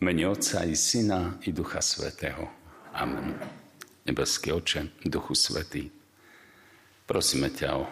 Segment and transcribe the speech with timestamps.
[0.00, 2.46] mene Otca i Syna i Ducha Svetého.
[2.94, 3.34] Amen.
[4.06, 5.90] Nebeský oče, Duchu Svetý,
[7.04, 7.84] prosíme ťa o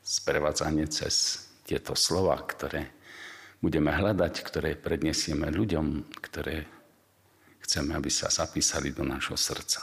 [0.00, 2.94] sprevádzanie cez tieto slova, ktoré
[3.58, 6.64] budeme hľadať, ktoré predniesieme ľuďom, ktoré
[7.66, 9.82] chceme, aby sa zapísali do nášho srdca.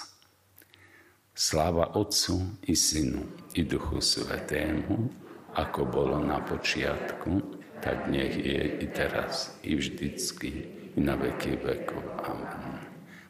[1.36, 5.12] Sláva Otcu i Synu i Duchu Svetému,
[5.60, 12.04] ako bolo na počiatku, tak nech je i teraz, i vždycky, i na veky vekov.
[12.28, 12.80] Amen.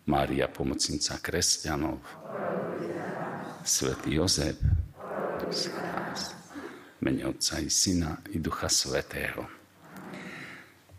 [0.09, 2.01] Mária, pomocnica kresťanov,
[3.61, 4.57] Svetý Jozef,
[7.05, 9.45] mene Otca i Syna i Ducha Svetého.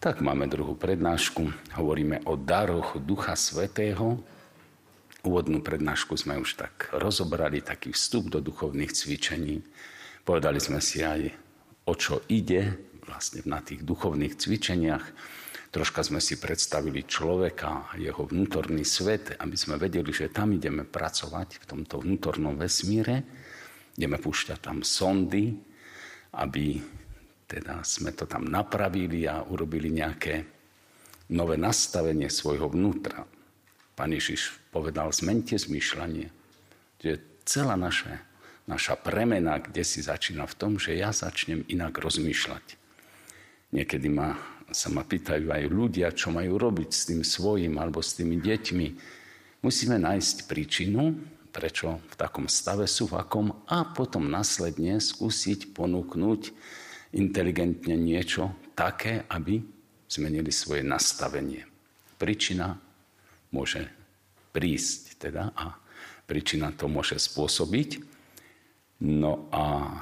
[0.02, 1.46] Tak máme druhú prednášku.
[1.78, 4.18] Hovoríme o daroch Ducha Svetého.
[5.22, 9.62] Úvodnú prednášku sme už tak rozobrali, taký vstup do duchovných cvičení.
[10.26, 11.30] Povedali sme si aj,
[11.86, 12.74] o čo ide
[13.06, 15.04] vlastne na tých duchovných cvičeniach
[15.72, 21.64] Troška sme si predstavili človeka, jeho vnútorný svet, aby sme vedeli, že tam ideme pracovať
[21.64, 23.24] v tomto vnútornom vesmíre.
[23.96, 25.56] Ideme púšťať tam sondy,
[26.36, 26.76] aby
[27.48, 30.44] teda sme to tam napravili a urobili nejaké
[31.32, 33.24] nové nastavenie svojho vnútra.
[33.96, 36.28] Pán Ježiš povedal, zmente zmýšľanie,
[37.00, 37.16] že
[37.48, 38.20] celá naša,
[38.68, 42.76] naša premena, kde si začína v tom, že ja začnem inak rozmýšľať.
[43.72, 44.36] Niekedy ma
[44.72, 48.86] sa ma pýtajú aj ľudia, čo majú robiť s tým svojim alebo s tými deťmi.
[49.62, 51.14] Musíme nájsť príčinu,
[51.52, 56.42] prečo v takom stave sú v akom a potom následne skúsiť ponúknuť
[57.12, 59.60] inteligentne niečo také, aby
[60.08, 61.68] zmenili svoje nastavenie.
[62.16, 62.80] Príčina
[63.52, 63.84] môže
[64.56, 65.76] prísť teda a
[66.24, 68.00] príčina to môže spôsobiť.
[69.02, 69.92] No a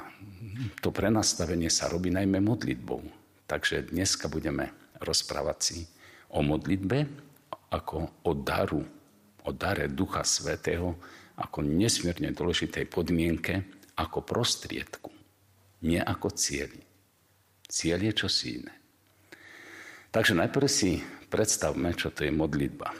[0.79, 3.20] to prenastavenie sa robí najmä modlitbou.
[3.51, 4.71] Takže dneska budeme
[5.03, 5.83] rozprávať si
[6.31, 7.03] o modlitbe
[7.75, 8.79] ako o daru,
[9.43, 10.95] o dare Ducha Svetého,
[11.35, 13.67] ako nesmierne dôležitej podmienke,
[13.99, 15.11] ako prostriedku,
[15.83, 16.79] nie ako cieli.
[17.67, 18.73] Cieľ je čosi iné.
[20.15, 22.95] Takže najprv si predstavme, čo to je modlitba.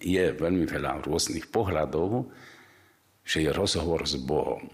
[0.00, 2.32] Je veľmi veľa rôznych pohľadov,
[3.28, 4.64] že je rozhovor s Bohom.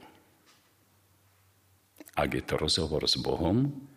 [2.14, 3.89] Ak je to rozhovor s Bohom,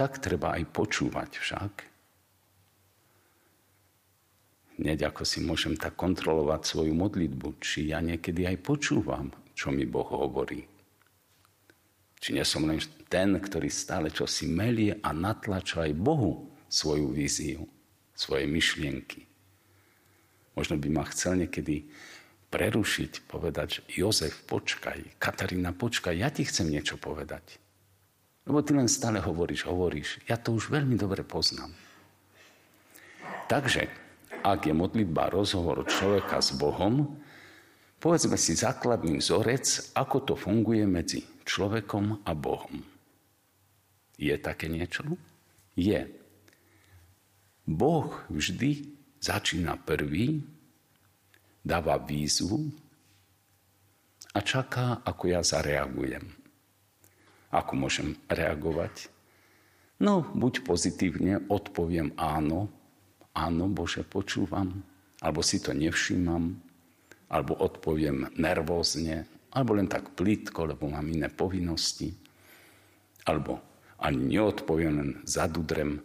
[0.00, 1.72] tak treba aj počúvať však.
[4.80, 9.84] Hneď ako si môžem tak kontrolovať svoju modlitbu, či ja niekedy aj počúvam, čo mi
[9.84, 10.64] Boh hovorí.
[12.16, 12.80] Či nie som len
[13.12, 17.68] ten, ktorý stále čo si melie a natlača aj Bohu svoju víziu,
[18.16, 19.28] svoje myšlienky.
[20.56, 21.92] Možno by ma chcel niekedy
[22.48, 27.60] prerušiť, povedať, Jozef, počkaj, Katarína, počkaj, ja ti chcem niečo povedať.
[28.48, 30.22] Lebo ty len stále hovoríš, hovoríš.
[30.24, 31.72] Ja to už veľmi dobre poznám.
[33.50, 33.90] Takže,
[34.40, 37.20] ak je modlitba rozhovor človeka s Bohom,
[38.00, 42.80] povedzme si základný vzorec, ako to funguje medzi človekom a Bohom.
[44.16, 45.04] Je také niečo?
[45.76, 46.08] Je.
[47.68, 48.86] Boh vždy
[49.20, 50.40] začína prvý,
[51.60, 52.72] dáva výzvu
[54.32, 56.39] a čaká, ako ja zareagujem.
[57.50, 59.10] Ako môžem reagovať?
[60.00, 62.70] No, buď pozitívne odpoviem áno,
[63.36, 64.80] áno, Bože, počúvam,
[65.20, 66.56] alebo si to nevšímam,
[67.28, 72.14] alebo odpoviem nervózne, alebo len tak plítko, lebo mám iné povinnosti,
[73.28, 73.60] alebo
[74.00, 76.00] ani neodpoviem, len zadudrem,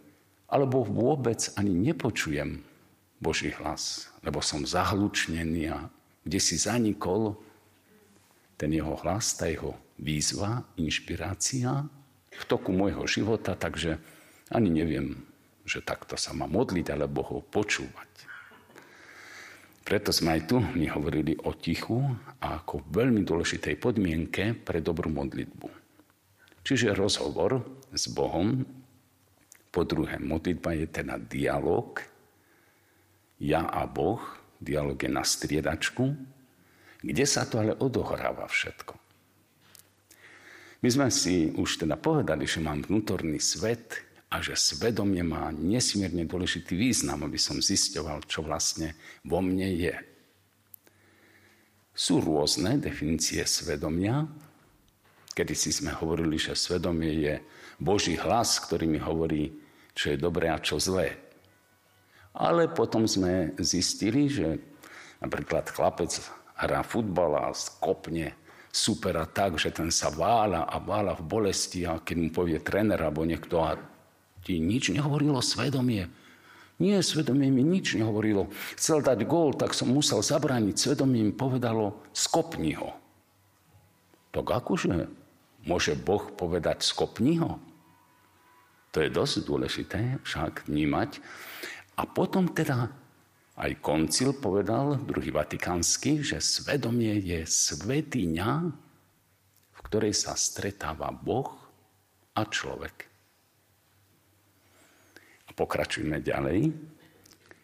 [0.50, 2.60] alebo vôbec ani nepočujem
[3.16, 5.88] Boží hlas, lebo som zahlučnený a
[6.22, 7.38] kde si zanikol
[8.60, 11.88] ten jeho hlas, tá jeho výzva, inšpirácia
[12.36, 13.96] v toku môjho života, takže
[14.52, 15.24] ani neviem,
[15.66, 18.06] že takto sa má modliť alebo ho počúvať.
[19.86, 22.02] Preto sme aj tu my hovorili o tichu
[22.42, 25.70] a ako veľmi dôležitej podmienke pre dobrú modlitbu.
[26.66, 27.62] Čiže rozhovor
[27.94, 28.66] s Bohom,
[29.70, 32.02] po druhé modlitba je teda dialog,
[33.38, 34.18] ja a Boh,
[34.58, 36.18] dialog je na striedačku,
[37.06, 39.05] kde sa to ale odohráva všetko?
[40.84, 46.28] My sme si už teda povedali, že mám vnútorný svet a že svedomie má nesmierne
[46.28, 48.92] dôležitý význam, aby som zisťoval, čo vlastne
[49.24, 49.94] vo mne je.
[51.96, 54.28] Sú rôzne definície svedomia.
[55.32, 57.34] Kedy si sme hovorili, že svedomie je
[57.80, 59.56] Boží hlas, ktorý mi hovorí,
[59.96, 61.16] čo je dobré a čo zlé.
[62.36, 64.60] Ale potom sme zistili, že
[65.24, 66.20] napríklad chlapec
[66.60, 68.36] hrá futbal a skopne
[68.76, 73.00] supera tak, že ten sa vála a vála v bolesti a keď mu povie tréner
[73.00, 73.80] alebo niekto a
[74.44, 76.12] ti nič nehovorilo svedomie,
[76.76, 78.52] Nie, svedomie mi nič nehovorilo.
[78.76, 80.76] Chcel dať gól, tak som musel zabrániť.
[80.76, 82.92] Svedomie mi povedalo, skopni ho.
[84.36, 85.08] Tak akože
[85.64, 87.56] môže Boh povedať, skopni ho?
[88.92, 91.24] To je dosť dôležité však vnímať.
[91.96, 92.92] A potom teda
[93.56, 98.50] aj koncil povedal, druhý vatikánsky, že svedomie je svetiňa,
[99.72, 101.56] v ktorej sa stretáva Boh
[102.36, 103.08] a človek.
[105.48, 106.68] A pokračujeme ďalej.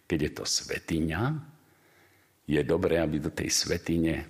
[0.09, 1.23] Keď je to svetiňa,
[2.49, 4.25] je dobré, aby do tej svetine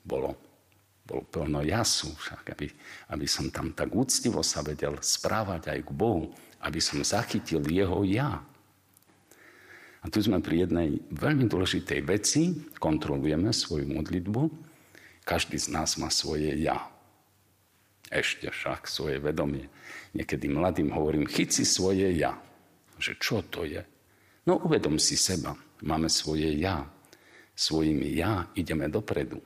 [0.00, 0.34] bolo,
[1.04, 2.66] bolo plno jasu, však aby,
[3.12, 6.32] aby som tam tak úctivo sa vedel správať aj k Bohu,
[6.64, 8.40] aby som zachytil jeho ja.
[10.02, 12.50] A tu sme pri jednej veľmi dôležitej veci,
[12.82, 14.42] kontrolujeme svoju modlitbu.
[15.22, 16.90] Každý z nás má svoje ja.
[18.10, 19.70] Ešte však svoje vedomie.
[20.12, 22.34] Niekedy mladým hovorím, chyť svoje ja.
[22.98, 23.80] Že čo to je?
[24.42, 25.54] No uvedom si seba.
[25.86, 26.82] Máme svoje ja.
[27.54, 29.38] Svojim ja ideme dopredu.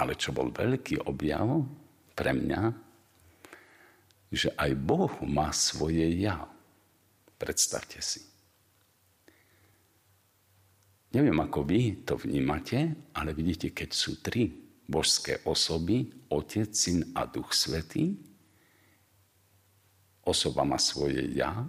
[0.00, 1.60] Ale čo bol veľký objav
[2.16, 2.62] pre mňa,
[4.32, 6.48] že aj Boh má svoje ja.
[7.36, 8.31] Predstavte si.
[11.12, 14.48] Neviem, ako vy to vnímate, ale vidíte, keď sú tri
[14.88, 18.16] božské osoby, Otec, Syn a Duch Svetý,
[20.24, 21.68] osoba má svoje ja,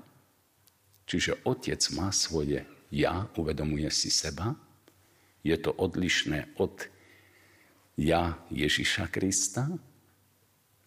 [1.03, 4.55] čiže Otec má svoje ja, uvedomuje si seba,
[5.43, 6.87] je to odlišné od
[7.99, 9.67] ja Ježiša Krista,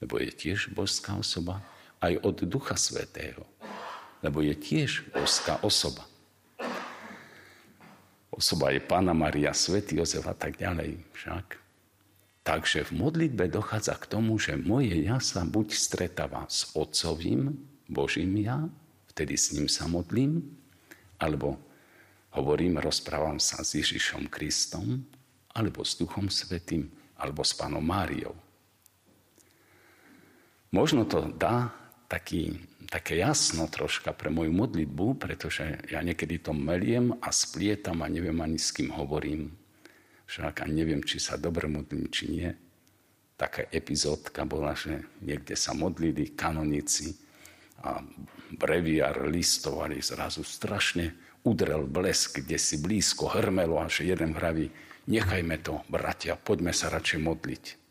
[0.01, 1.61] lebo je tiež božská osoba,
[2.01, 3.45] aj od Ducha Svetého,
[4.25, 6.09] lebo je tiež božská osoba
[8.31, 11.47] osoba je Pána Maria, Svetý Jozef a tak ďalej však.
[12.47, 17.59] Takže v modlitbe dochádza k tomu, že moje ja sa buď stretáva s Otcovým,
[17.91, 18.63] Božím ja,
[19.11, 20.47] vtedy s ním sa modlím,
[21.19, 21.59] alebo
[22.35, 25.03] hovorím, rozprávam sa s Ježišom Kristom,
[25.57, 26.87] alebo s Duchom Svetým,
[27.19, 28.37] alebo s Pánom Máriou.
[30.71, 31.73] Možno to dá
[32.07, 32.55] taký
[32.87, 38.39] také jasno troška pre moju modlitbu, pretože ja niekedy to meliem a splietam a neviem
[38.39, 39.53] ani s kým hovorím.
[40.27, 42.51] Však ani neviem, či sa dobre modlím, či nie.
[43.37, 47.15] Taká epizódka bola, že niekde sa modlili kanonici
[47.85, 48.01] a
[48.57, 51.13] breviár listovali, zrazu strašne
[51.45, 54.73] udrel blesk, kde si blízko hrmelo a že jeden vraví,
[55.07, 57.86] nechajme to, bratia, poďme sa radšej modliť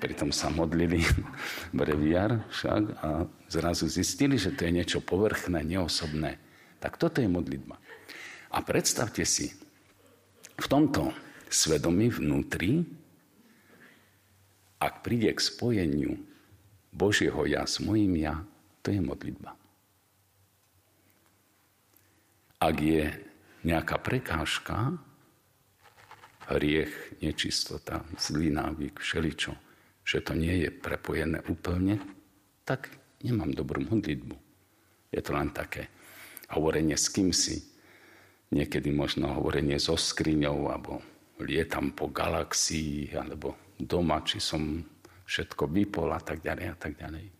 [0.00, 1.04] pritom sa modlili
[1.76, 6.40] breviar však a zrazu zistili, že to je niečo povrchné, neosobné.
[6.80, 7.76] Tak toto je modlitba.
[8.50, 9.52] A predstavte si,
[10.56, 11.12] v tomto
[11.52, 12.84] svedomí vnútri,
[14.80, 16.16] ak príde k spojeniu
[16.90, 18.40] Božieho ja s mojim ja,
[18.80, 19.52] to je modlitba.
[22.60, 23.12] Ak je
[23.64, 24.96] nejaká prekážka,
[26.48, 26.92] hriech,
[27.22, 29.54] nečistota, zlý návyk, všeličo,
[30.10, 32.02] že to nie je prepojené úplne,
[32.66, 32.90] tak
[33.22, 34.34] nemám dobrú modlitbu.
[35.14, 35.86] Je to len také
[36.50, 37.62] hovorenie s kýmsi,
[38.50, 40.98] niekedy možno hovorenie so skriňou, alebo
[41.38, 44.82] lietam po galaxii, alebo doma, či som
[45.30, 47.30] všetko vypol a tak ďalej a tak ďalej.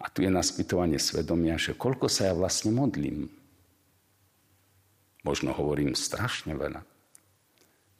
[0.00, 3.32] A tu je naspytovanie svedomia, že koľko sa ja vlastne modlím.
[5.24, 6.84] Možno hovorím strašne veľa.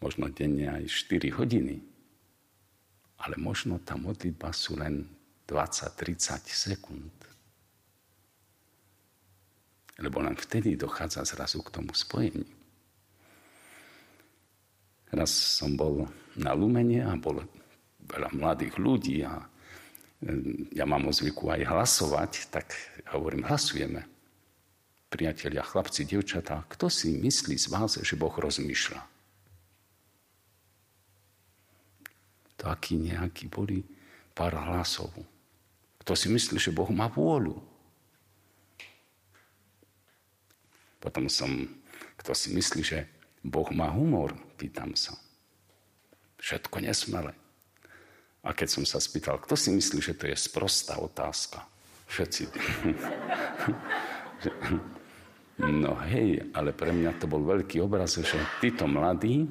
[0.00, 1.89] Možno denne aj 4 hodiny.
[3.20, 5.04] Ale možno tá modlitba sú len
[5.44, 7.12] 20-30 sekúnd.
[10.00, 12.48] Lebo len vtedy dochádza zrazu k tomu spojeniu.
[15.10, 16.06] Raz som bol
[16.38, 17.42] na Lumene a bol
[18.08, 19.42] veľa mladých ľudí a
[20.70, 22.72] ja mám o zvyku aj hlasovať, tak
[23.12, 24.04] hovorím, hlasujeme.
[25.10, 29.19] Priatelia, chlapci, devčatá, kto si myslí z vás, že Boh rozmýšľa?
[32.60, 33.80] Takí nejakí boli
[34.36, 35.08] pár hlasov.
[36.04, 37.56] Kto si myslí, že Boh má vôľu?
[41.00, 41.48] Potom som,
[42.20, 43.08] kto si myslí, že
[43.40, 44.36] Boh má humor?
[44.60, 45.16] Pýtam sa.
[46.36, 47.32] Všetko nesmele.
[48.44, 51.64] A keď som sa spýtal, kto si myslí, že to je sprostá otázka?
[52.08, 52.48] Všetci.
[55.80, 59.48] no hej, ale pre mňa to bol veľký obraz, že títo mladí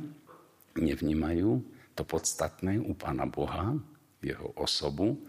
[0.77, 1.61] nevnímajú,
[1.99, 3.75] to podstatné u Pána Boha,
[4.23, 5.19] jeho osobu,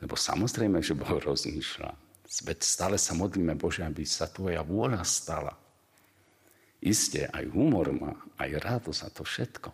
[0.00, 1.92] lebo samozrejme, že Boh rozmýšľa.
[2.48, 5.52] Veď stále sa modlíme, Bože, aby sa Tvoja vôľa stala.
[6.80, 9.70] Isté, aj humor má, aj radosť a to všetko.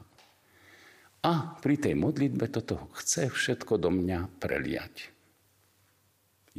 [1.23, 5.15] A pri tej modlitbe toto chce všetko do mňa preliať.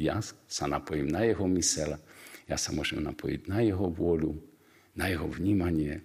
[0.00, 2.00] Ja sa napojím na jeho mysel,
[2.48, 4.34] ja sa môžem napojiť na jeho vôľu,
[4.96, 6.00] na jeho vnímanie,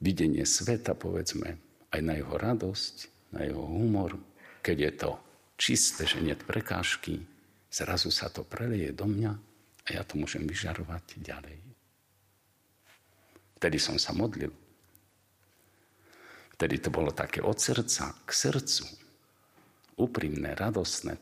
[0.00, 1.60] videnie sveta, povedzme,
[1.90, 2.96] aj na jeho radosť,
[3.34, 4.18] na jeho humor.
[4.62, 5.10] Keď je to
[5.58, 7.22] čisté, že nie prekážky,
[7.70, 9.32] zrazu sa to preleje do mňa
[9.86, 11.58] a ja to môžem vyžarovať ďalej.
[13.60, 14.48] Vtedy som sa modlil.
[16.56, 18.84] Vtedy to bolo také od srdca k srdcu.
[20.00, 21.20] Úprimné, radosné.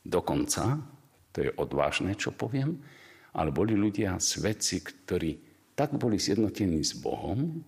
[0.00, 0.80] Dokonca,
[1.32, 2.80] to je odvážne, čo poviem,
[3.36, 5.36] ale boli ľudia, svedci, ktorí
[5.76, 7.60] tak boli zjednotení s Bohom,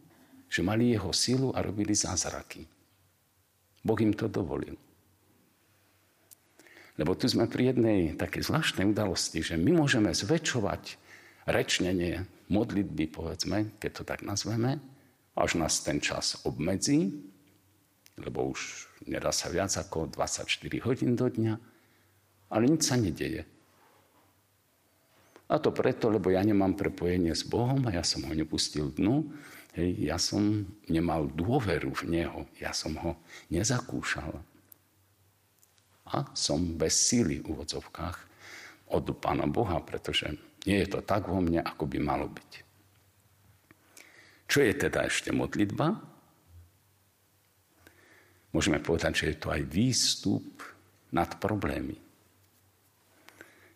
[0.52, 2.68] že mali jeho silu a robili zázraky.
[3.80, 4.76] Boh im to dovolil.
[7.00, 11.00] Lebo tu sme pri jednej takej zvláštnej udalosti, že my môžeme zväčšovať
[11.48, 14.76] rečnenie, modlitby, povedzme, keď to tak nazveme,
[15.32, 17.16] až nás ten čas obmedzí,
[18.20, 20.44] lebo už nedá sa viac ako 24
[20.84, 21.54] hodín do dňa,
[22.52, 23.48] ale nič sa nedeje.
[25.48, 29.32] A to preto, lebo ja nemám prepojenie s Bohom a ja som ho nepustil dnu,
[29.76, 33.16] hej, ja som nemal dôveru v Neho, ja som ho
[33.48, 34.40] nezakúšal.
[36.12, 38.16] A som bez síly v úvodzovkách
[38.92, 40.36] od Pána Boha, pretože
[40.68, 42.52] nie je to tak vo mne, ako by malo byť.
[44.52, 45.96] Čo je teda ešte modlitba?
[48.52, 50.44] Môžeme povedať, že je to aj výstup
[51.08, 51.96] nad problémy.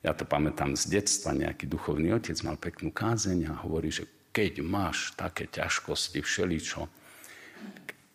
[0.05, 4.05] Ja to pamätám z detstva, nejaký duchovný otec mal peknú kázeň a hovorí, že
[4.37, 6.85] keď máš také ťažkosti všeličo,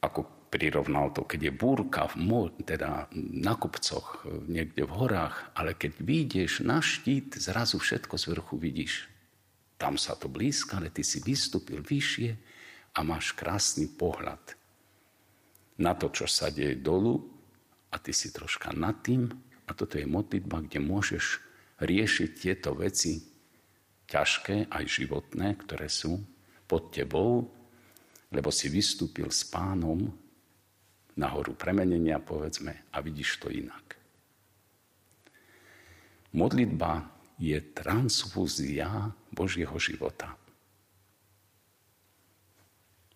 [0.05, 0.19] ako
[0.53, 5.97] prirovnal to, keď je búrka v mo, teda na kopcoch, niekde v horách, ale keď
[5.97, 8.93] vyjdeš na štít, zrazu všetko z vrchu vidíš.
[9.81, 12.29] Tam sa to blízka, ale ty si vystúpil vyššie
[12.93, 14.53] a máš krásny pohľad
[15.81, 17.17] na to, čo sa deje dolu
[17.89, 19.25] a ty si troška nad tým
[19.65, 21.41] a toto je modlitba, kde môžeš
[21.81, 23.30] riešiť tieto veci
[24.11, 26.19] ťažké, aj životné, ktoré sú
[26.67, 27.47] pod tebou,
[28.31, 30.11] lebo si vystúpil s pánom
[31.15, 33.95] na horu premenenia, povedzme, a vidíš to inak.
[36.31, 40.31] Modlitba je transfúzia Božieho života.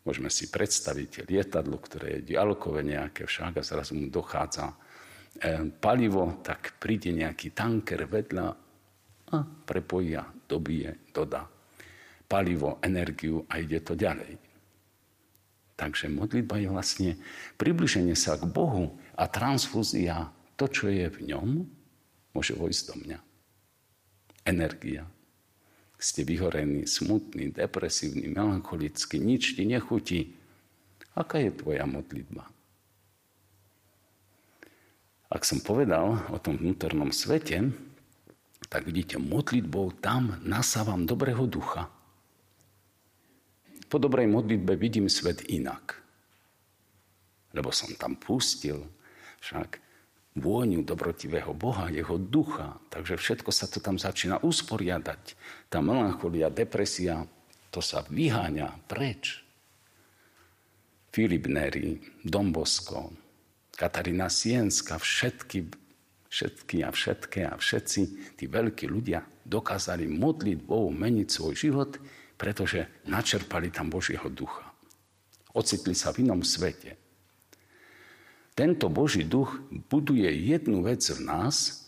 [0.05, 4.75] Môžeme si predstaviť lietadlo, ktoré je dialkové nejaké však a zrazu mu dochádza e,
[5.81, 8.47] palivo, tak príde nejaký tanker vedľa
[9.25, 11.49] a prepojí a dobije, dodá
[12.25, 14.37] palivo, energiu a ide to ďalej.
[15.75, 17.11] Takže modlitba je vlastne
[17.59, 21.67] približenie sa k Bohu a transfúzia, to, čo je v ňom,
[22.31, 23.19] môže vojsť do mňa.
[24.47, 25.03] Energia
[25.99, 30.35] ste vyhorení, smutní, depresívni, melancholickí, nič ti nechutí.
[31.15, 32.45] Aká je tvoja modlitba?
[35.31, 37.73] Ak som povedal o tom vnútornom svete,
[38.75, 41.88] tak vidíte, modlitbou tam nasávam dobrého ducha.
[43.88, 45.96] Po dobrej modlitbe vidím svet inak.
[47.55, 48.84] Lebo som tam pustil
[49.39, 49.79] však
[50.36, 52.75] vôňu dobrotivého Boha, jeho ducha.
[52.91, 55.39] Takže všetko sa to tam začína usporiadať.
[55.72, 57.24] Tá melancholia, depresia,
[57.72, 59.39] to sa vyháňa preč.
[61.15, 61.96] Filip Neri,
[62.27, 63.15] Dombosko,
[63.72, 65.85] Katarína Sienska, všetky,
[66.36, 68.01] všetky a všetké a všetci
[68.36, 71.96] tí veľkí ľudia dokázali modliť Bohu, meniť svoj život,
[72.36, 74.68] pretože načerpali tam Božieho ducha.
[75.56, 77.00] Ocitli sa v inom svete.
[78.51, 79.56] Tento Boží duch
[79.88, 81.88] buduje jednu vec v nás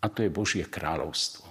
[0.00, 1.44] a to je Božie kráľovstvo.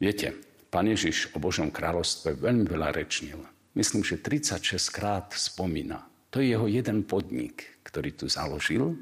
[0.00, 0.32] Viete,
[0.72, 3.44] pán Ježiš o Božom kráľovstve veľmi veľa rečnil.
[3.76, 6.08] Myslím, že 36 krát spomína.
[6.32, 8.96] To je jeho jeden podnik, ktorý tu založil,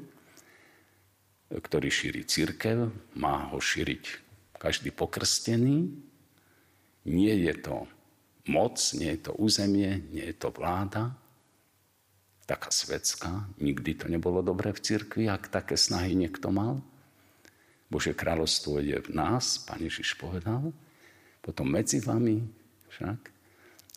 [1.49, 4.03] ktorý šíri církev, má ho šíriť
[4.61, 5.89] každý pokrstený.
[7.09, 7.89] Nie je to
[8.45, 11.17] moc, nie je to územie, nie je to vláda,
[12.45, 13.49] taká svetská.
[13.61, 16.81] Nikdy to nebolo dobré v cirkvi, ak také snahy niekto mal.
[17.89, 20.69] Bože kráľovstvo je v nás, Pán Ježiš povedal,
[21.41, 22.45] potom medzi vami
[22.93, 23.19] však.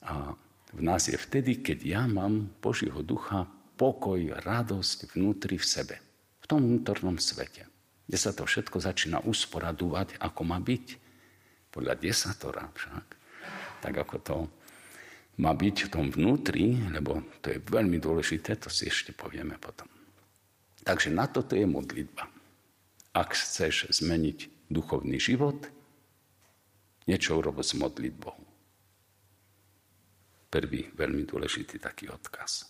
[0.09, 0.33] A
[0.73, 3.45] v nás je vtedy, keď ja mám Božieho ducha
[3.77, 5.97] pokoj, radosť vnútri v sebe.
[6.43, 7.71] V tom vnútornom svete.
[8.11, 10.87] Kde sa to všetko začína usporadúvať, ako má byť.
[11.73, 13.07] Podľa desatora však.
[13.81, 14.37] Tak ako to
[15.41, 19.89] má byť v tom vnútri, lebo to je veľmi dôležité, to si ešte povieme potom.
[20.83, 22.29] Takže na toto je modlitba.
[23.17, 25.57] Ak chceš zmeniť duchovný život,
[27.07, 28.37] niečo urob s modlitbou.
[30.53, 32.69] Prvý veľmi dôležitý taký odkaz.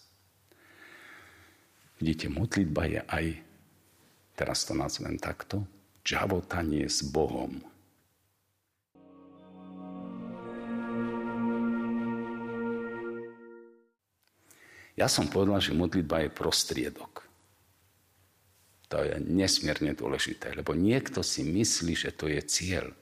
[1.99, 3.27] Vidíte, modlitba je aj,
[4.37, 5.65] teraz to nazvem takto,
[6.03, 7.63] Čavotanie s Bohom.
[14.99, 17.25] Ja som povedal, že modlitba je prostriedok.
[18.93, 22.93] To je nesmierne dôležité, lebo niekto si myslí, že to je cieľ.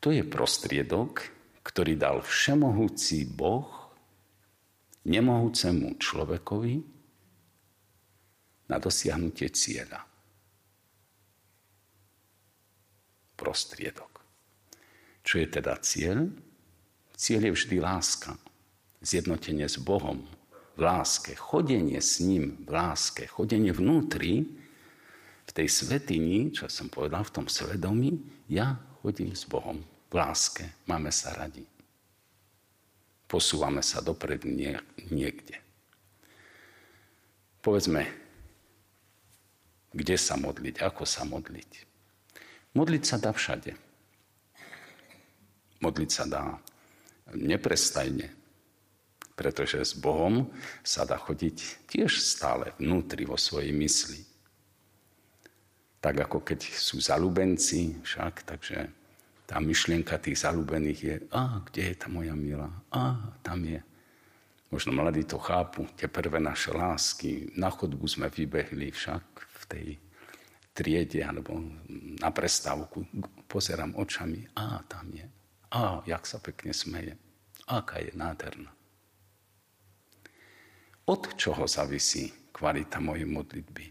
[0.00, 1.28] To je prostriedok,
[1.62, 3.92] ktorý dal všemohúci Boh
[5.04, 6.74] nemohúcemu človekovi
[8.72, 10.00] na dosiahnutie cieľa.
[13.36, 14.24] Prostriedok.
[15.20, 16.32] Čo je teda cieľ?
[17.12, 18.32] Cieľ je vždy láska,
[19.04, 20.24] zjednotenie s Bohom,
[20.72, 24.48] v láske, chodenie s ním v láske, chodenie vnútri,
[25.42, 30.64] v tej svetini, čo som povedal, v tom svedomí, ja chodím s Bohom v láske,
[30.88, 31.66] máme sa radi.
[33.28, 34.72] Posúvame sa dopredu nie,
[35.12, 35.60] niekde.
[37.62, 38.21] Povedzme,
[39.92, 41.70] kde sa modliť, ako sa modliť.
[42.72, 43.76] Modliť sa dá všade.
[45.84, 46.44] Modliť sa dá
[47.36, 48.32] neprestajne,
[49.36, 50.48] pretože s Bohom
[50.80, 54.24] sa dá chodiť tiež stále vnútri vo svojej mysli.
[56.02, 58.90] Tak ako keď sú zalúbenci však, takže
[59.46, 62.72] tá myšlienka tých zalúbených je, a kde je tá moja milá?
[62.90, 63.78] A tam je.
[64.72, 67.52] Možno mladí to chápu, tie prvé naše lásky.
[67.60, 69.86] Na chodbu sme vybehli však v tej
[70.72, 71.60] triede alebo
[72.16, 73.04] na prestávku.
[73.44, 75.28] Pozerám očami, a tam je.
[75.76, 77.20] A jak sa pekne smeje.
[77.68, 78.72] Aká je nádherná.
[81.04, 83.84] Od čoho závisí kvalita mojej modlitby?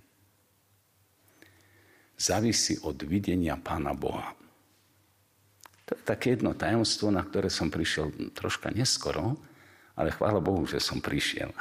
[2.17, 4.33] Závisí od videnia Pána Boha.
[5.85, 9.37] To je také jedno tajomstvo, na ktoré som prišiel troška neskoro,
[9.95, 11.51] ale chvála Bohu, že som prišiel.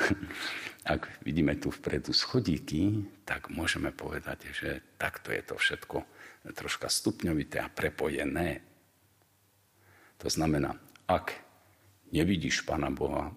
[0.93, 5.99] Ak vidíme tu vpredu schodíky, tak môžeme povedať, že takto je to všetko
[6.57, 8.65] troška stupňovité a prepojené.
[10.25, 10.73] To znamená,
[11.05, 11.37] ak
[12.13, 13.33] nevidíš Pána Boha,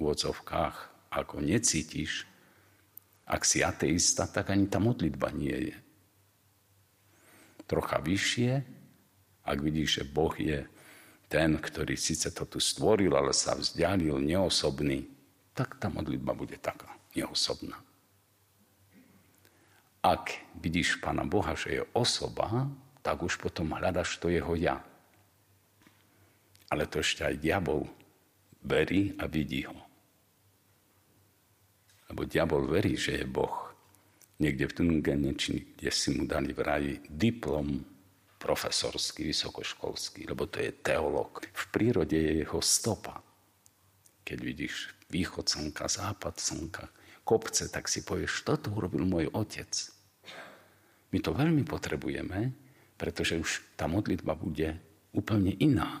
[0.00, 0.76] úvodzovkách,
[1.12, 2.24] ako necítiš,
[3.28, 5.76] ak si ateista, tak ani tá modlitba nie je.
[7.68, 8.52] Trocha vyššie,
[9.46, 10.66] ak vidíš, že Boh je
[11.30, 15.06] ten, ktorý síce to tu stvoril, ale sa vzdialil, neosobný,
[15.54, 17.78] tak tá modlitba bude taká, neosobná.
[20.02, 22.66] Ak vidíš Pána Boha, že je osoba,
[23.06, 24.82] tak už potom hľadaš to jeho ja.
[26.66, 27.86] Ale to ešte aj diabol
[28.66, 29.76] verí a vidí ho.
[32.10, 33.70] Lebo diabol verí, že je Boh.
[34.40, 37.84] Niekde v Tungene, kde si mu dali v raji diplom
[38.40, 41.44] profesorský, vysokoškolský, lebo to je teolog.
[41.44, 43.20] V prírode je jeho stopa.
[44.24, 44.74] Keď vidíš
[45.12, 46.88] východ slnka, západ slnka,
[47.28, 49.68] kopce, tak si povieš, toto urobil môj otec.
[51.12, 52.56] My to veľmi potrebujeme,
[52.96, 54.80] pretože už tá modlitba bude
[55.12, 56.00] úplne iná.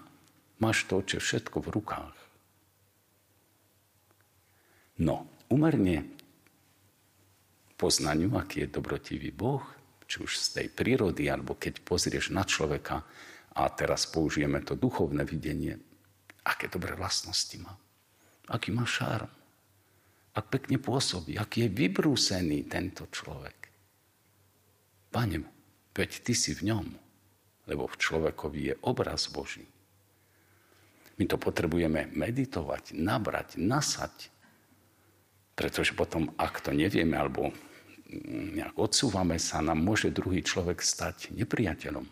[0.62, 2.16] Máš to oče všetko v rukách.
[5.00, 6.04] No, umerne
[7.80, 9.64] poznaniu, aký je dobrotivý Boh,
[10.10, 13.06] či už z tej prírody, alebo keď pozrieš na človeka
[13.54, 15.78] a teraz použijeme to duchovné videnie,
[16.42, 17.78] aké dobré vlastnosti má.
[18.50, 19.30] Aký má šarm.
[20.34, 23.70] Ak pekne pôsobí, aký je vybrúsený tento človek.
[25.14, 25.46] Pane,
[25.94, 26.86] veď ty si v ňom,
[27.70, 29.66] lebo v človekovi je obraz Boží.
[31.18, 34.32] My to potrebujeme meditovať, nabrať, nasať,
[35.54, 37.54] pretože potom, ak to nevieme, alebo
[38.56, 42.06] nejak odsúvame sa, nám môže druhý človek stať nepriateľom.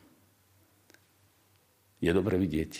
[1.98, 2.72] Je dobre vidieť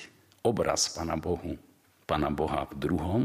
[0.46, 1.58] obraz Pána Bohu,
[2.06, 3.22] Pána Boha v druhom.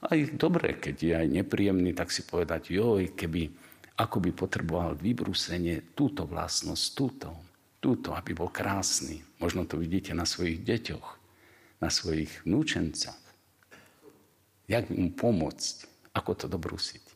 [0.00, 3.52] A je dobre, keď je aj nepríjemný, tak si povedať, joj, keby
[4.00, 7.30] ako by potreboval vybrúsenie túto vlastnosť, túto,
[7.84, 9.20] túto, aby bol krásny.
[9.38, 11.08] Možno to vidíte na svojich deťoch,
[11.84, 13.20] na svojich vnúčencach.
[14.72, 15.90] Jak mu pomôcť?
[16.16, 17.09] Ako to dobrúsiť?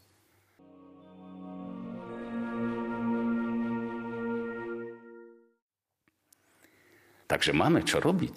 [7.25, 8.37] Takže máme čo robiť.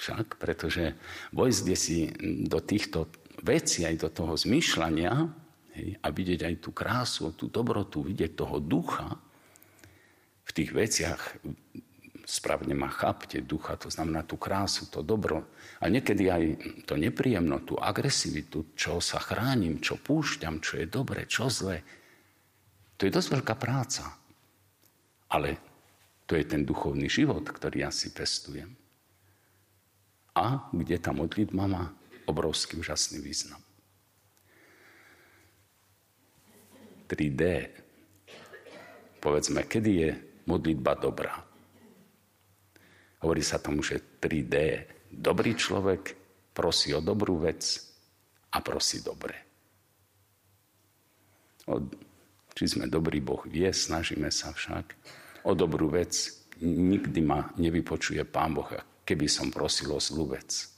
[0.00, 0.96] Však, pretože
[1.36, 2.08] vojsť si
[2.48, 3.12] do týchto
[3.44, 5.12] vecí, aj do toho zmýšľania
[5.76, 9.20] hej, a vidieť aj tú krásu, tú dobrotu, vidieť toho ducha
[10.50, 11.20] v tých veciach
[12.26, 15.46] správne ma chápte ducha, to znamená tú krásu, to dobro.
[15.82, 16.44] A niekedy aj
[16.86, 21.82] to nepríjemno, tú agresivitu, čo sa chránim, čo púšťam, čo je dobre, čo zle.
[22.98, 24.14] To je dosť veľká práca.
[25.30, 25.58] Ale
[26.30, 28.70] to je ten duchovný život, ktorý ja si pestujem.
[30.38, 31.90] A kde tá modlitba má
[32.30, 33.58] obrovský úžasný význam.
[37.10, 37.42] 3D.
[39.18, 40.10] povedzme, kedy je
[40.46, 41.34] modlitba dobrá.
[43.26, 44.86] Hovorí sa tomu, že 3D.
[45.10, 46.14] Dobrý človek
[46.54, 47.90] prosí o dobrú vec
[48.54, 49.34] a prosí dobre.
[51.66, 51.82] O,
[52.54, 54.94] či sme dobrý Boh vie, snažíme sa však.
[55.44, 56.12] O dobrú vec
[56.60, 58.68] nikdy ma nevypočuje Pán Boh,
[59.04, 60.68] keby som prosil o zlú vec.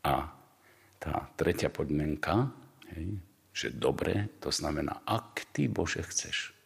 [0.00, 0.24] A
[0.96, 2.48] tá tretia podmienka,
[2.96, 3.20] hej,
[3.52, 6.56] že dobre, to znamená, ak ty Bože chceš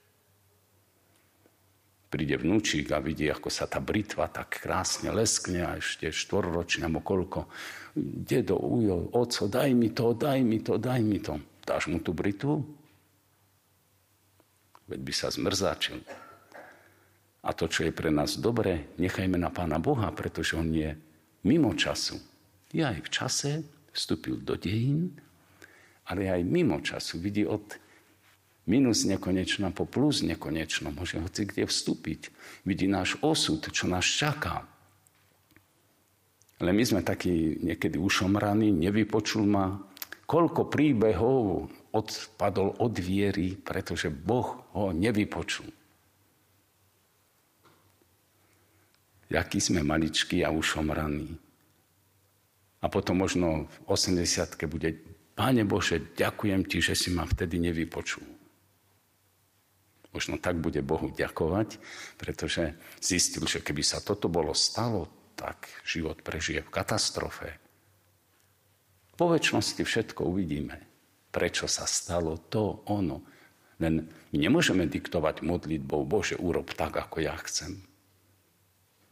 [2.15, 7.03] príde vnúčik a vidí, ako sa tá britva tak krásne leskne a ešte štvorročne, alebo
[7.03, 7.51] koľko.
[7.99, 11.43] Dedo, ujo, oco, daj mi to, daj mi to, daj mi to.
[11.67, 12.63] Dáš mu tú britvu?
[14.85, 16.05] Veď by sa zmrzáčil.
[17.45, 20.97] A to, čo je pre nás dobré, nechajme na Pána Boha, pretože On je
[21.45, 22.17] mimo času.
[22.73, 23.51] Je aj v čase,
[23.93, 25.13] vstúpil do dejín,
[26.09, 27.21] ale aj mimo času.
[27.21, 27.77] Vidí od
[28.65, 30.93] minus nekonečno po plus nekonečno.
[30.93, 32.33] Môže hoci kde vstúpiť.
[32.65, 34.65] Vidí náš osud, čo nás čaká.
[36.65, 39.85] Ale my sme takí niekedy ušomraní, nevypočul ma.
[40.25, 45.71] Koľko príbehov odpadol od viery, pretože Boh ho nevypočul.
[49.31, 51.39] Jaký sme maličkí a ušomraní.
[52.85, 58.23] A potom možno v 80 bude, Páne Bože, ďakujem ti, že si ma vtedy nevypočul.
[60.15, 61.83] Možno tak bude Bohu ďakovať,
[62.15, 67.59] pretože zistil, že keby sa toto bolo stalo, tak život prežije v katastrofe.
[69.19, 70.79] Po väčšnosti všetko uvidíme,
[71.35, 73.27] prečo sa stalo to, ono.
[73.83, 77.83] Len my nemôžeme diktovať modlitbou, Bože, urob tak, ako ja chcem.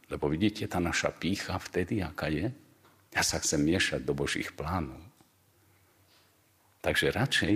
[0.07, 2.47] Lebo vidíte, tá naša pícha vtedy, aká je?
[3.11, 5.03] Ja sa chcem miešať do Božích plánov.
[6.79, 7.55] Takže radšej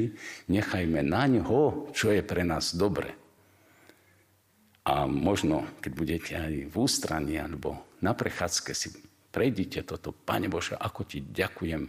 [0.52, 3.16] nechajme na ňo, čo je pre nás dobre.
[4.88, 8.96] A možno, keď budete aj v ústraní alebo na prechádzke si
[9.32, 11.84] prejdite toto, Pane Bože, ako ti ďakujem,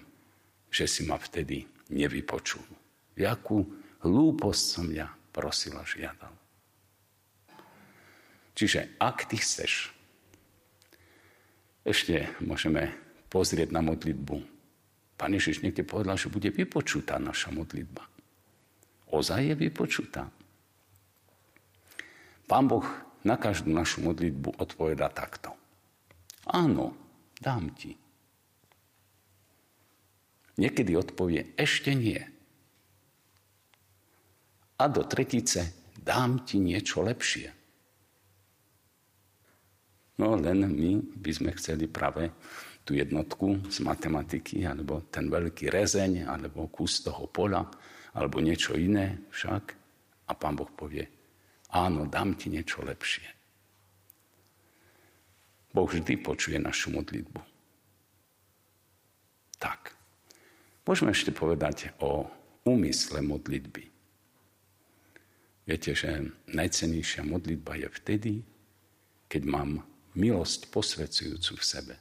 [0.66, 2.64] že si ma vtedy nevypočul.
[3.18, 3.66] Jakú
[4.05, 6.33] hlúposť som ja prosil a žiadal.
[8.59, 9.94] Čiže ak ty chceš,
[11.87, 12.90] ešte môžeme
[13.31, 14.37] pozrieť na modlitbu.
[15.14, 18.03] Pán Ježiš niekde povedal, že bude vypočutá naša modlitba.
[19.09, 20.29] Ozaj je vypočutá.
[22.48, 22.85] Pán Boh
[23.22, 25.53] na každú našu modlitbu odpoveda takto.
[26.48, 26.96] Áno,
[27.38, 27.92] dám ti.
[30.58, 32.18] Niekedy odpovie, ešte nie.
[34.78, 37.54] A do tretice, dám ti niečo lepšie.
[40.18, 42.34] No len my by sme chceli práve
[42.82, 47.62] tú jednotku z matematiky, alebo ten veľký rezeň, alebo kus toho pola,
[48.18, 49.64] alebo niečo iné však.
[50.26, 51.06] A pán Boh povie,
[51.70, 53.28] áno, dám ti niečo lepšie.
[55.70, 57.40] Boh vždy počuje našu modlitbu.
[59.62, 59.97] Tak.
[60.88, 62.24] Môžeme ešte povedať o
[62.64, 63.92] úmysle modlitby.
[65.68, 68.33] Viete, že najcenejšia modlitba je vtedy,
[69.29, 69.85] keď mám
[70.16, 71.94] milosť posvedzujúcu v sebe.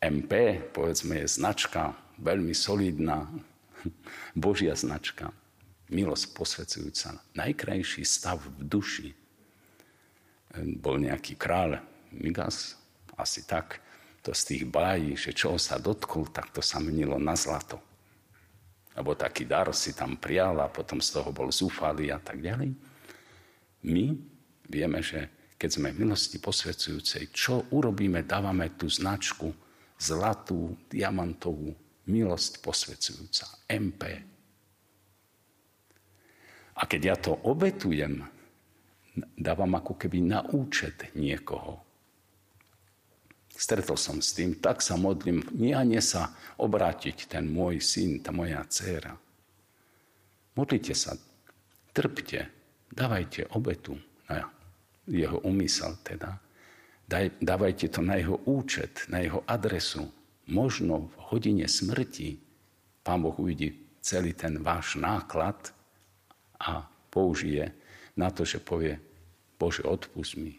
[0.00, 3.28] MP, povedzme, je značka veľmi solidná,
[4.32, 5.36] Božia značka
[5.92, 9.08] milosť posvedzujúca, najkrajší stav v duši.
[10.80, 11.76] Bol nejaký kráľ
[12.08, 12.80] Migas,
[13.20, 13.84] asi tak,
[14.26, 17.78] to z tých bájí, že čo sa dotkol, tak to sa menilo na zlato.
[18.98, 22.74] Alebo taký dar si tam prijal a potom z toho bol zúfalý a tak ďalej.
[23.86, 24.04] My
[24.66, 29.54] vieme, že keď sme milosti posvedzujúcej, čo urobíme, dávame tú značku
[29.94, 31.70] zlatú, diamantovú,
[32.10, 34.02] milosť posvedzujúca, MP.
[36.76, 38.26] A keď ja to obetujem,
[39.38, 41.85] dávam ako keby na účet niekoho.
[43.56, 48.60] Stretol som s tým, tak sa modlím, nie sa obrátiť ten môj syn, tá moja
[48.68, 49.16] dcéra.
[50.52, 51.16] Modlite sa,
[51.96, 52.52] trpte,
[52.92, 53.96] dávajte obetu
[54.28, 54.44] na
[55.08, 56.36] jeho umysel teda.
[57.08, 60.10] Daj, dávajte to na jeho účet, na jeho adresu.
[60.52, 62.42] Možno v hodine smrti
[63.06, 65.70] Pán Boh uvidí celý ten váš náklad
[66.58, 67.70] a použije
[68.18, 68.98] na to, že povie,
[69.54, 70.58] Bože, odpust mi.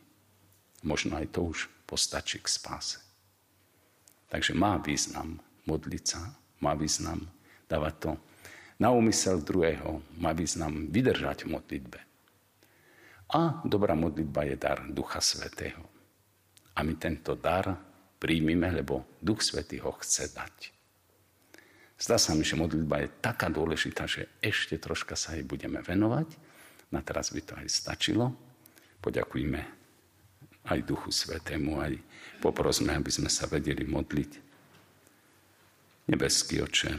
[0.85, 2.99] Možno aj to už postačí k spáse.
[4.27, 6.21] Takže má význam modliť sa,
[6.59, 7.23] má význam
[7.71, 8.11] dávať to
[8.77, 11.99] na úmysel druhého, má význam vydržať v modlitbe.
[13.33, 15.83] A dobrá modlitba je dar Ducha Svetého.
[16.77, 17.73] A my tento dar
[18.21, 20.55] príjmime, lebo Duch Svetý ho chce dať.
[21.97, 26.37] Zdá sa mi, že modlitba je taká dôležitá, že ešte troška sa jej budeme venovať.
[26.93, 28.31] Na teraz by to aj stačilo.
[29.01, 29.76] Poďakujme
[30.67, 31.93] aj Duchu Svetému, aj
[32.43, 34.31] poprosme, aby sme sa vedeli modliť.
[36.07, 36.91] Nebeský oče,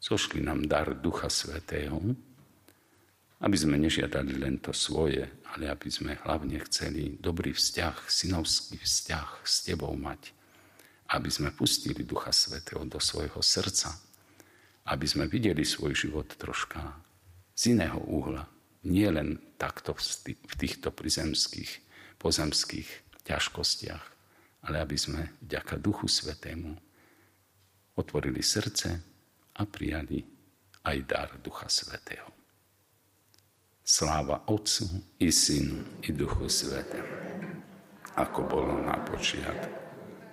[0.00, 2.00] zošli nám dar Ducha Svetého,
[3.42, 9.28] aby sme nežiadali len to svoje, ale aby sme hlavne chceli dobrý vzťah, synovský vzťah
[9.42, 10.30] s Tebou mať.
[11.12, 13.92] Aby sme pustili Ducha Svetého do svojho srdca,
[14.88, 16.96] aby sme videli svoj život troška
[17.52, 18.48] z iného úhla,
[18.82, 21.91] nie len takto v týchto prizemských,
[22.22, 22.88] pozemských
[23.26, 24.04] ťažkostiach,
[24.70, 26.78] ale aby sme vďaka Duchu Svetému
[27.98, 29.02] otvorili srdce
[29.58, 30.22] a prijali
[30.86, 32.30] aj dar Ducha Svetého.
[33.82, 34.86] Sláva Otcu
[35.18, 37.18] i Synu i Duchu Svetému,
[38.14, 39.82] ako bolo na počiatku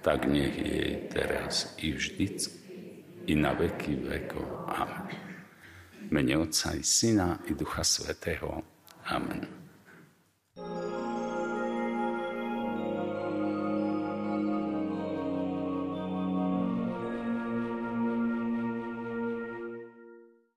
[0.02, 2.56] tak nech je teraz i vždycky,
[3.28, 4.48] i na veky vekov.
[4.72, 5.12] Amen.
[6.10, 8.64] Mene Otca i Syna i Ducha Svetého.
[9.12, 9.59] Amen.